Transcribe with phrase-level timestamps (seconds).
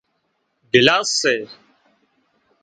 [0.71, 1.35] گلاسي سي